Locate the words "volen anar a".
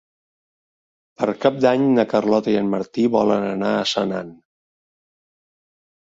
3.17-3.83